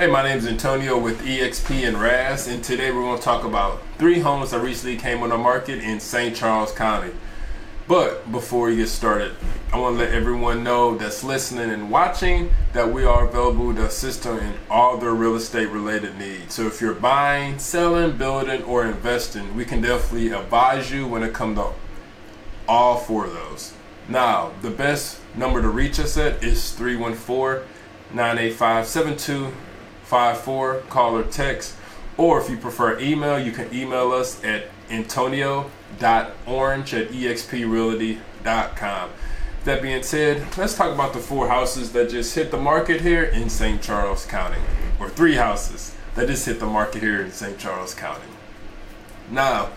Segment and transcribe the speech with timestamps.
[0.00, 3.44] Hey, my name is Antonio with EXP and RAS, and today we're going to talk
[3.44, 6.34] about three homes that recently came on the market in St.
[6.34, 7.12] Charles County.
[7.86, 9.36] But before we get started,
[9.70, 13.84] I want to let everyone know that's listening and watching that we are available to
[13.84, 16.54] assist them in all their real estate related needs.
[16.54, 21.34] So if you're buying, selling, building, or investing, we can definitely advise you when it
[21.34, 21.72] comes to
[22.66, 23.74] all four of those.
[24.08, 27.68] Now, the best number to reach us at is 314
[28.14, 28.86] 985
[30.10, 30.90] 7254.
[30.90, 31.76] Call or text.
[32.16, 39.10] Or if you prefer email, you can email us at antonio.orange at exprealty.com.
[39.64, 43.22] That being said, let's talk about the four houses that just hit the market here
[43.22, 43.80] in St.
[43.80, 44.58] Charles County,
[44.98, 47.58] or three houses that just hit the market here in St.
[47.58, 48.26] Charles County.
[49.30, 49.70] Now,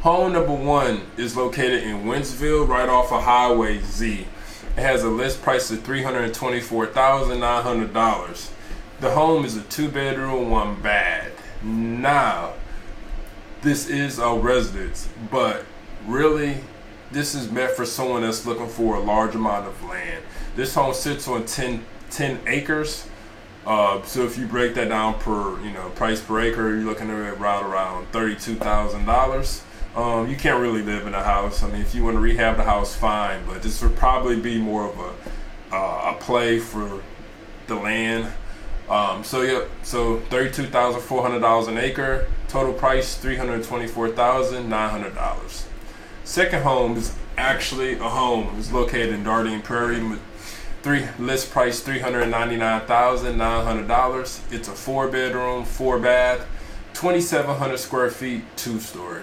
[0.00, 4.26] home number one is located in Wentzville, right off of Highway Z.
[4.76, 8.50] It has a list price of $324,900.
[9.00, 11.32] The home is a two bedroom, one bath.
[11.62, 12.54] Now,
[13.62, 15.64] this is a residence, but
[16.06, 16.58] really,
[17.10, 20.22] this is meant for someone that's looking for a large amount of land.
[20.56, 23.06] This home sits on 10, 10 acres.
[23.66, 27.08] Uh, so if you break that down per you know price per acre, you're looking
[27.08, 29.62] at around around thirty-two thousand dollars.
[29.96, 31.62] Um, you can't really live in a house.
[31.62, 34.58] I mean, if you want to rehab the house, fine, but this would probably be
[34.58, 37.00] more of a uh, a play for
[37.68, 38.30] the land.
[38.88, 42.26] Um, so yeah, so thirty-two thousand four hundred dollars an acre.
[42.48, 45.66] Total price three hundred twenty-four thousand nine hundred dollars.
[46.24, 48.54] Second home is actually a home.
[48.58, 50.18] It's located in Dardenne Prairie.
[50.82, 54.42] Three list price three hundred ninety-nine thousand nine hundred dollars.
[54.50, 56.46] It's a four-bedroom, four-bath,
[56.92, 59.22] twenty-seven hundred square feet, two-story.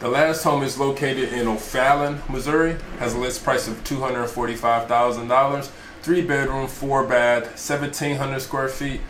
[0.00, 2.76] The last home is located in O'Fallon, Missouri.
[3.00, 5.70] Has a list price of two hundred forty-five thousand dollars.
[6.08, 9.02] Three bedroom, four bath, seventeen hundred square feet,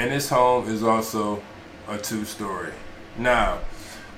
[0.00, 1.40] and this home is also
[1.86, 2.72] a two-story.
[3.16, 3.60] Now,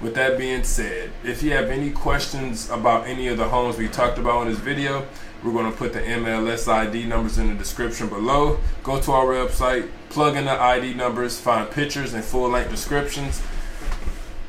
[0.00, 3.86] with that being said, if you have any questions about any of the homes we
[3.86, 5.06] talked about in this video,
[5.44, 8.58] we're going to put the MLS ID numbers in the description below.
[8.82, 13.42] Go to our website, plug in the ID numbers, find pictures and full length descriptions.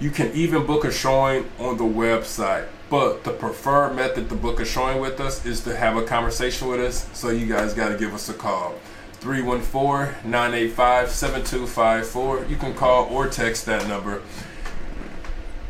[0.03, 2.67] You can even book a showing on the website.
[2.89, 6.67] But the preferred method to book a showing with us is to have a conversation
[6.67, 7.07] with us.
[7.13, 8.75] So you guys got to give us a call.
[9.21, 12.47] 314 985 7254.
[12.49, 14.21] You can call or text that number.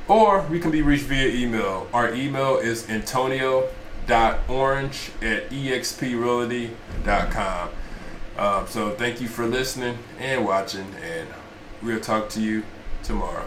[0.07, 1.87] Or we can be reached via email.
[1.93, 7.69] Our email is antonio.orange at exprealty.com.
[8.39, 11.29] Um, so thank you for listening and watching, and
[11.83, 12.63] we'll talk to you
[13.03, 13.45] tomorrow.